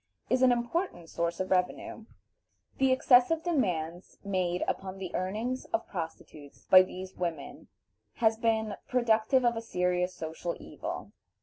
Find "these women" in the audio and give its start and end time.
6.81-7.67